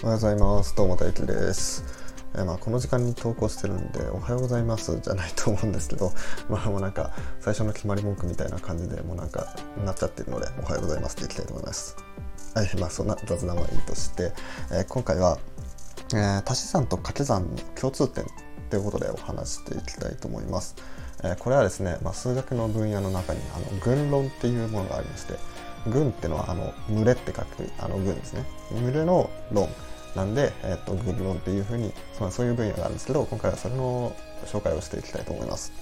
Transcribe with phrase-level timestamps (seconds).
[0.00, 0.76] おはようございます。
[0.76, 1.82] どうも大輝です。
[2.36, 6.12] えーまあ、この時間に投稿してるんで「おはようございます」じゃないと思うんですけど
[6.48, 7.10] まあもうなんか
[7.40, 11.96] 最初の決まり文句みたいな感じでもうなんかなっちゃってるので「おはようございます」っていきたいと思います。
[12.54, 14.32] はいまあそんな雑談はいいとして、
[14.70, 15.36] えー今回は、
[16.14, 18.24] えー足し算と掛け算の共通点
[18.70, 20.76] ということでお話していきたいと思います、
[21.24, 25.34] えこれはですね、まあ、数学の分野の中にあの群論っていうものがありまして
[25.86, 29.68] 群ってのはあの群れって書くあの群ですね群れの論
[30.16, 34.14] なんで、えっと群論っていうふうに、まあ、そういう分野があるんですけど今回はそれの
[34.46, 35.72] 紹介をしていきたいと思います。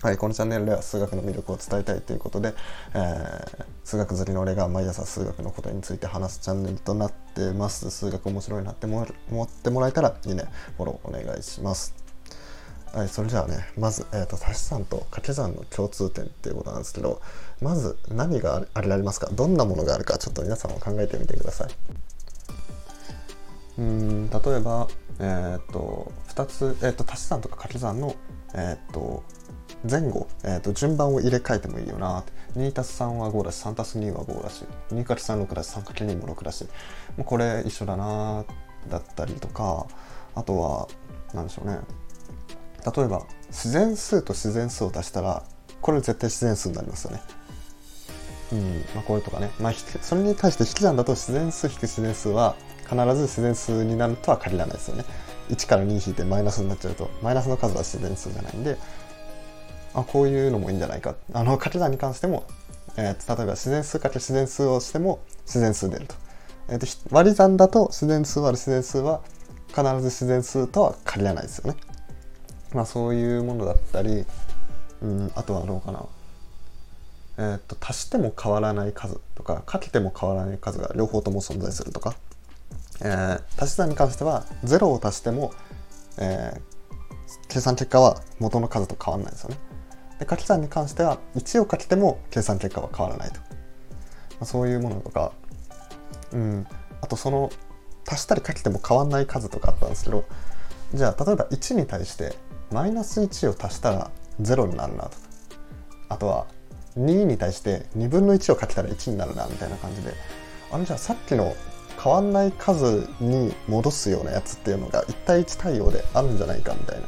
[0.00, 2.54] はい、このチャンネルでは数学の魅力を伝えたいということで、
[2.94, 7.90] えー、数学好きの俺が毎朝数学のことについて話すチャンネルとなってます。
[7.90, 9.02] 数学面白いなって思
[9.42, 10.44] ってもらえたらいいね、
[10.76, 12.07] フォローお願いします。
[12.92, 17.20] はい、それじゃあね、まず、えーと、足し算と掛け算の共通点っていうことなんですけど、
[17.60, 19.28] まず何があれありますか？
[19.32, 21.68] どんなものがあるか、ちょっと皆さんも考えてみてください。
[23.78, 24.88] うん例えば、
[25.20, 28.16] えー、っと2つ、えー、っと足し算とか掛け算の、
[28.54, 29.22] えー、と
[29.88, 32.24] 前後、えー、と順番を入れ替えてもいいよな
[32.56, 36.64] 2たす3は5だし 3+2 は5だし2かけ3 6だし3かけ2も6だし
[37.16, 38.44] もうこれ一緒だな
[38.90, 39.86] だったりとか
[40.34, 40.88] あとは
[41.32, 41.78] 何でしょうね。
[42.84, 45.42] 例えば自然数と自然数を足したら
[45.80, 47.22] これ絶対自然数になりますよね。
[48.52, 52.56] うんまあ、これとかね、まあ、それに対して引き算だと自然数引く自然数は
[52.88, 55.04] 必ず自然数になるとは限らないですよね。
[55.50, 58.76] 1から2引いてマイナスになっちゃうとマイナスの数は自然数じゃないんで
[59.94, 61.14] あこういうのもいいんじゃないか。
[61.32, 62.44] あの掛け算に関しても、
[62.96, 66.14] えー、例えば自然数かけ自然数をしても自然数出ると,、
[66.68, 69.20] えーと、割り算だと自然数割る自然数は
[69.68, 71.76] 必ず自然数とは限らないですよね。
[72.72, 74.24] まあそういうものだったり、
[75.02, 76.04] うん、あとはどうかな
[77.38, 82.14] えーと足しても変わらない数とかかけても変わらない数が両方とも存在するとか
[83.00, 85.52] えー、足し算に関しては0を足しても、
[86.18, 89.56] えー、計算結果は元の数と変わらないですよね。
[90.18, 93.38] で掛け算に関しては1をかけても計算結果は変わらないと。
[93.38, 93.44] ま
[94.40, 95.32] あ、そういうものとか、
[96.32, 96.66] うん、
[97.00, 97.50] あとその
[98.06, 100.24] 足したりかけても変わらない数とかあったんですけど
[100.94, 102.34] じゃあ例えば1に対して
[102.70, 105.10] マイナス1を足したら0になるなと。
[106.08, 106.46] あとは
[106.98, 110.12] 2に対して2分の1をかけたら1になるなみたいな感じで。
[110.70, 111.54] あれじゃあさっきの
[112.02, 117.06] 変わんない数に戻すようなやつっていうのが1対1対応であるんじゃないかみたいな。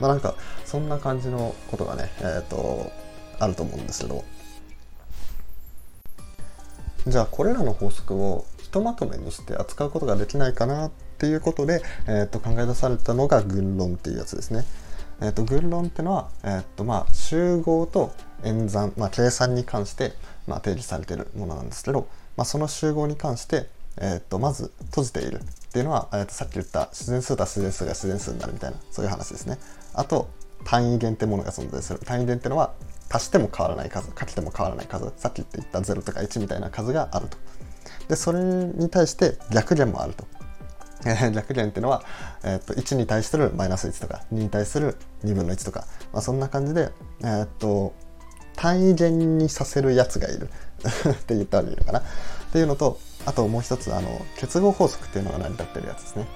[0.00, 0.34] まあなんか
[0.64, 2.90] そんな感じのことがねえっ、ー、と
[3.38, 4.24] あると思うんですけど。
[7.06, 14.64] じゃあこれらの法則をひとまとめにして扱うことができないかなっていうことで、えー、と考え出されたのが群論っていうやつですね。
[15.20, 18.12] えー、と群論ってのは、えーとまあ、集合と
[18.44, 20.12] 演算、まあ、計算に関して、
[20.46, 23.68] まあ、定義されているものなんですけど、まあ、その集合に関して
[23.98, 25.36] えー、とまず閉じている。
[25.36, 25.40] っ
[25.76, 29.58] ていうのは、えー、とさっき言った自然数と自然数が自然数になるみたいなそういう話ですね。
[29.94, 30.28] あと
[30.64, 32.00] 単位元ってものが存在する。
[32.00, 32.72] 単位元ってのは
[33.10, 35.12] 足しても変わらない数かけても変わらない数。
[35.16, 37.36] さっき言った0とか1みたいな数があると。
[38.08, 40.24] でそれに対して逆元もあると。
[41.32, 42.02] 逆元っていうのは、
[42.42, 46.90] えー、と1に対するマイナス1とか2に対する2分の1とか、まあ、そんな感じで、
[47.20, 47.92] えー、っと
[48.56, 50.48] 単位元にさせるやつがいる
[51.10, 52.00] って言ったらいいのかな。
[52.00, 52.02] っ
[52.52, 56.26] ていうのとあともう一つあの結合法則っていうのが成り立ってるやつですね。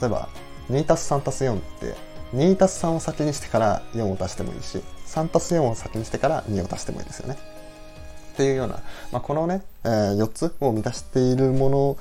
[0.00, 0.28] 例えば
[0.70, 1.94] 2+3+4 って
[2.34, 7.36] 2 3を先にしてから4を足してもいいし3 4を先にしてから2を足してもいいですよね。
[8.32, 8.80] っていうような、
[9.12, 11.96] まあ、このね、えー、4つを満たしているもの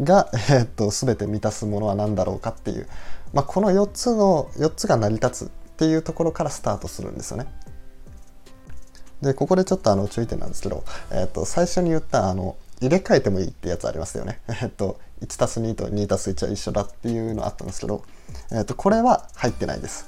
[0.00, 2.88] が、 えー、っと全て満たすものは何だろうかっていう、
[3.32, 7.46] まあ、この4つの4つが成り立つっていうところからスタートするんですよね。
[9.22, 14.40] でここでちょっとあの注意点なんですけど、えー、っと最初に言ったあの入れ替えてもいいってやつありますよね。
[14.60, 18.02] えっと、1+2 と 2+1 は一緒だっていうのあったんですけど、
[18.50, 20.06] えっと、これは入ってないです。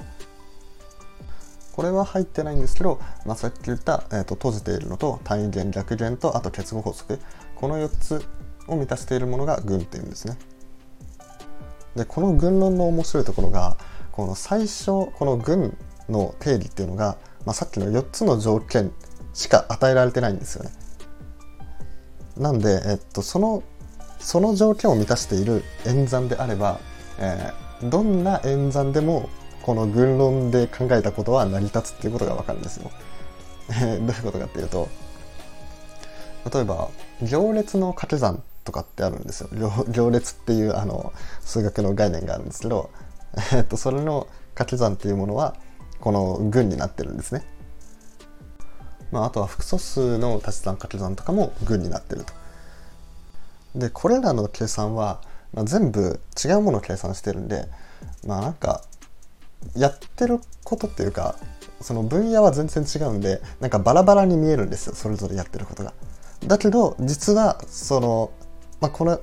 [1.74, 7.18] これは入ってないんですけど、まあ、さっき言った、えーと、閉じているのと単位元逆元とあと結合法則
[7.56, 8.24] この4つ
[8.66, 10.36] を満たしているものが群っていうんですね。
[11.96, 13.76] でこの群論の面白いところが
[14.10, 15.76] この最初この群
[16.08, 17.16] の定理っていうのが、
[17.46, 18.92] まあ、さっきの4つの条件
[19.32, 20.70] しか与えられてないんですよね。
[22.36, 23.62] なんで、えっと、その
[24.18, 26.80] その条件を満たしている演算であれば、
[27.18, 29.28] えー、どんな演算でも
[29.62, 32.90] この群論で考えたことは成り立つっていうことがわかるんですよ。
[33.68, 34.88] どういうことかっていうと
[36.52, 36.90] 例えば
[37.22, 39.48] 行列の掛け算とかってあるんですよ。
[39.88, 42.90] 行列っていうあの数学の概念があるんですけど、
[43.52, 45.54] えっと、それの掛け算っていうものは
[46.00, 47.44] この群になってるんですね。
[49.12, 52.32] まあ、あとは複素数の足し算掛け算とかも群になってると。
[53.78, 55.20] でこれらの計算は
[55.54, 57.66] まあ、全部違うものを計算してるんで
[58.26, 58.82] まあなんか
[59.76, 61.36] やってることっていうか
[61.80, 65.92] その分野は全然違うんでなんかバラバラに見えるんですよそれぞれやってることが。
[66.46, 68.30] だけど実はその、
[68.84, 69.18] まあ、この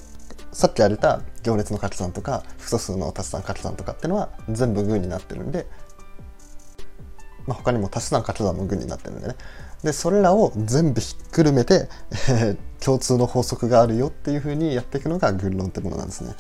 [0.52, 5.68] さっき挙げた行列の掛け算とか複素数の足し算掛け算とかっていうのは全部群になってるんで、
[7.46, 9.36] まあ、他にも足し算掛け算も群になってるんでね
[9.84, 11.90] でそれらを全部ひっくるめて、
[12.32, 16.34] えー、共通の法則があるよっていうふうにやっていくのが群論ってものなんですね。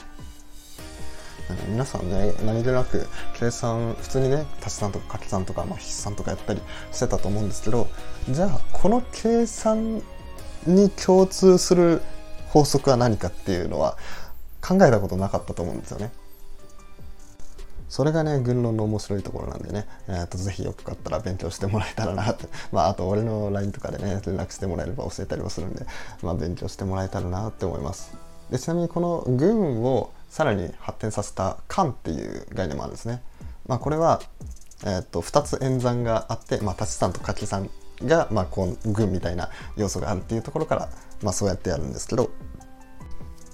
[1.67, 3.05] 皆さんね何気なく
[3.37, 7.87] 計算普通にね足し算とか掛け算とか、まあ、筆算とかやったりしてたと思うんですけど
[8.29, 10.01] じゃあこの計算
[10.65, 12.01] に共通する
[12.51, 13.97] 法則は何かっていうのは
[14.61, 16.11] 考えたことなかったと思うんですよね。
[17.87, 25.85] それがね、軍論の面白いところなんでね、えー、とぜひよかったら勉強してもらえたらなって、 まあ、あと俺の LINE とかでね、連絡してもらえれば教えたりもするんで、
[26.21, 28.13] まあ、勉強してもらえたらなって思います。
[28.49, 33.21] でちなみにこの軍をさらに発展させた間っていう概念もあるんですね。
[33.65, 34.21] まあ、これは、
[34.83, 37.69] えー、と2つ演算があって、まあ、足し算と掛け算
[38.05, 40.89] が、まあ、こう群みたいな要素があるっていうところから、
[41.21, 42.31] まあ、そうやってやるんですけど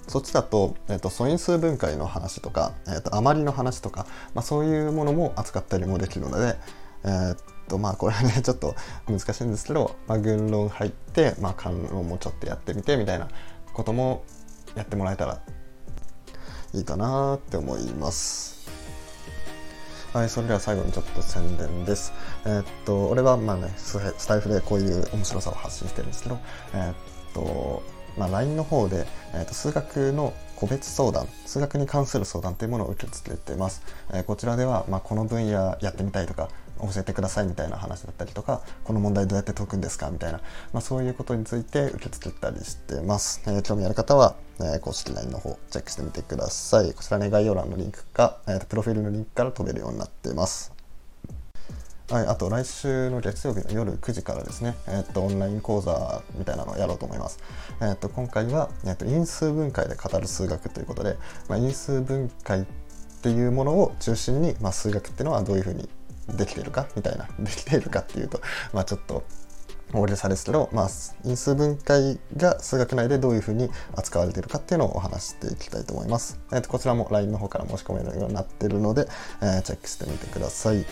[0.06, 6.56] そっちだと,、えーと、素因数分解の話とか、えーと、余りの話とか、まあ、そういうものも扱ったりもできるので、
[7.04, 7.36] えー、
[7.68, 8.74] とまあこれはね ちょっと
[9.06, 13.28] 難しいんですけど、まあ、群論入って、まあ、関論もちょっとやってみてみたいな
[13.74, 14.24] ことも
[14.74, 15.40] やってもらえたら
[16.74, 18.57] いいかなって思います。
[20.14, 22.14] はい、それでは最後にちょっと宣伝です。
[22.46, 26.38] えー、っと、俺はまあね、スタイフでこういう面白さを発信してるんですけど、
[26.72, 26.94] えー、っ
[27.34, 27.82] と、
[28.16, 33.82] まあ、LINE の方で、えー、と数学の個別相談数学に関する相談というものを受け付けてます、
[34.12, 36.48] えー、こちらでは、まあ、この分野やってみたいとか
[36.80, 40.40] 教えてくださいみたいな話だったりとかこの問題どうやって解くんですかみたいな、
[40.72, 46.92] まあ、そういうことについて受け付けたりしてます、えー、興味ある方は、えー、公式 LINE の方チェックしてみてください。
[46.92, 50.72] こちらね概要欄のリンクか、えー、とプロフィールのリンクから飛べるようになっています。
[52.10, 57.38] はい、あと来週の月曜日の夜9時からですね、えっと、オンライン講座みたいなのをやろうと思います。
[57.82, 61.18] えっと、今回は、えっと、因数分解で語る数学ということで、
[61.50, 62.64] まあ、因数分解っ
[63.20, 65.86] ていうものを中心に、まあ、数学っていうのはどういうふうに
[66.28, 66.86] できているか？
[66.96, 68.40] みたいな、できているかっていうと、
[68.72, 69.24] まあ、ちょっと
[69.92, 70.88] 大げさですけど、まあ、
[71.24, 76.38] 因数分解が数学内でどういうふうに扱われているかっていうのをお話していきたいと思います。
[76.52, 79.08] えっと、こちらも LINE の方から申し込めるようになっているので、
[79.40, 80.84] えー、チェックしてみてください。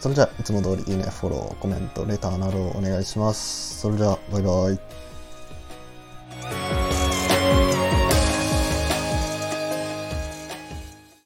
[0.00, 3.80] それじゃあ、いつも通りいいね、フォロー、コメント、レターなどをお願いします。
[3.80, 5.09] それじゃあ、バイバイ。